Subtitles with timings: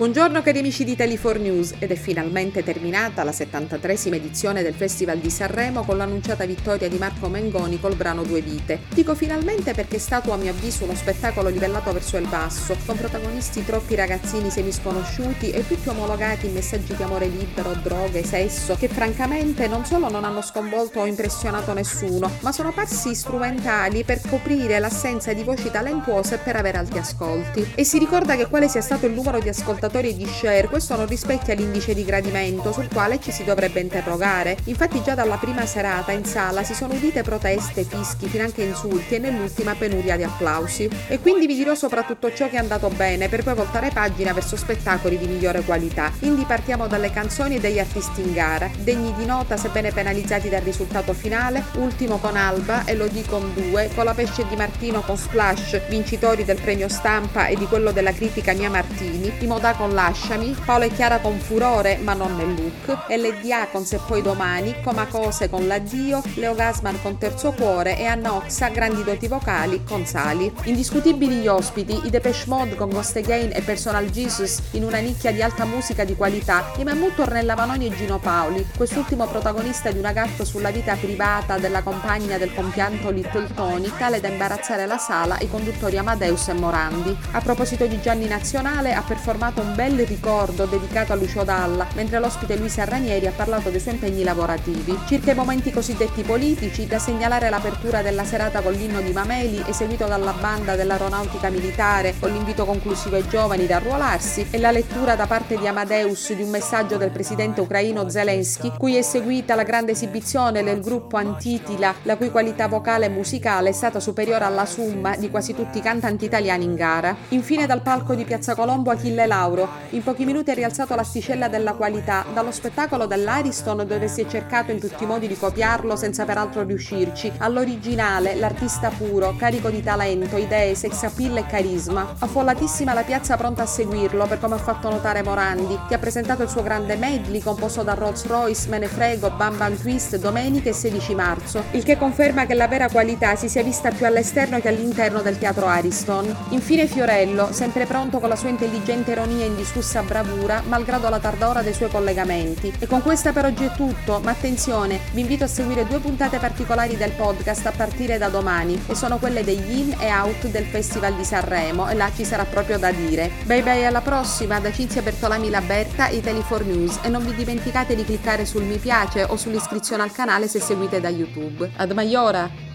[0.00, 5.18] Buongiorno cari amici di Tele4 News ed è finalmente terminata la 73esima edizione del Festival
[5.18, 8.80] di Sanremo con l'annunciata vittoria di Marco Mengoni col brano Due Vite.
[8.94, 12.96] Dico finalmente perché è stato a mio avviso uno spettacolo livellato verso il basso, con
[12.96, 18.88] protagonisti troppi ragazzini semisconosciuti e tutti omologati in messaggi di amore libero, droghe, sesso, che
[18.88, 24.78] francamente non solo non hanno sconvolto o impressionato nessuno, ma sono passi strumentali per coprire
[24.78, 27.72] l'assenza di voci talentuose e per avere alti ascolti.
[27.74, 30.94] E si ricorda che quale sia stato il numero di ascoltatori ascoltatori di share, questo
[30.96, 34.56] non rispecchia l'indice di gradimento sul quale ci si dovrebbe interrogare.
[34.64, 39.18] Infatti già dalla prima serata in sala si sono udite proteste, fischi, finanche insulti e
[39.18, 40.88] nell'ultima penuria di applausi.
[41.08, 44.56] E quindi vi dirò soprattutto ciò che è andato bene per poi voltare pagina verso
[44.56, 46.12] spettacoli di migliore qualità.
[46.16, 50.62] Quindi partiamo dalle canzoni e degli artisti in gara, degni di nota sebbene penalizzati dal
[50.62, 55.02] risultato finale, ultimo con Alba e lo dico con due, con la pesce di Martino
[55.02, 59.79] con Splash, vincitori del premio stampa e di quello della critica Mia Martini, i Modaco
[59.80, 64.20] con Lasciami, Paolo e Chiara con Furore ma non nel look, LDA con Se poi
[64.20, 69.82] domani, Comacose con L'addio, Leo Gasman con Terzo Cuore e Anna Oxa grandi doti vocali
[69.82, 70.52] con Sali.
[70.64, 75.32] Indiscutibili gli ospiti, i Depeche Mode con Ghost Again e Personal Jesus in una nicchia
[75.32, 79.98] di alta musica di qualità, i Mammut Ornella Vanoni e Gino Paoli, quest'ultimo protagonista di
[79.98, 84.98] una gaffa sulla vita privata della compagna del compianto Little Tony, tale da imbarazzare la
[84.98, 87.16] sala i conduttori Amadeus e Morandi.
[87.30, 91.86] A proposito di Gianni Nazionale, ha performato un un bel ricordo dedicato a Lucio Dalla,
[91.94, 94.98] mentre l'ospite Luisa Ranieri ha parlato dei suoi impegni lavorativi.
[95.06, 100.06] Circa i momenti cosiddetti politici, da segnalare l'apertura della serata con l'inno di Mameli, eseguito
[100.06, 105.26] dalla banda dell'aeronautica militare con l'invito conclusivo ai giovani da arruolarsi, e la lettura da
[105.26, 109.92] parte di Amadeus di un messaggio del presidente ucraino Zelensky, cui è seguita la grande
[109.92, 115.16] esibizione del gruppo Antitila, la cui qualità vocale e musicale è stata superiore alla summa
[115.16, 117.14] di quasi tutti i cantanti italiani in gara.
[117.28, 119.68] Infine dal palco di Piazza Colombo Achille Lauro lavoro.
[119.90, 124.70] In pochi minuti ha rialzato l'asticella della qualità, dallo spettacolo dell'Ariston dove si è cercato
[124.70, 130.36] in tutti i modi di copiarlo senza peraltro riuscirci, all'originale, l'artista puro, carico di talento,
[130.36, 132.14] idee, sex appeal e carisma.
[132.18, 136.42] Affollatissima la piazza pronta a seguirlo per come ha fatto notare Morandi, che ha presentato
[136.42, 140.68] il suo grande medley composto da Rolls Royce, Me ne frego, Bam Bam Twist domenica
[140.68, 144.60] e 16 marzo, il che conferma che la vera qualità si sia vista più all'esterno
[144.60, 146.34] che all'interno del teatro Ariston.
[146.50, 151.62] Infine Fiorello, sempre pronto con la sua intelligente ironia indiscussa bravura, malgrado la tarda ora
[151.62, 152.72] dei suoi collegamenti.
[152.78, 156.38] E con questa per oggi è tutto, ma attenzione, vi invito a seguire due puntate
[156.38, 160.64] particolari del podcast a partire da domani, e sono quelle degli in e out del
[160.64, 163.30] Festival di Sanremo, e là ci sarà proprio da dire.
[163.44, 168.04] Bye bye alla prossima, da Cinzia Bertolami Laberta, Italy4 News, e non vi dimenticate di
[168.04, 171.70] cliccare sul mi piace o sull'iscrizione al canale se seguite da YouTube.
[171.76, 172.69] Ad Maiora!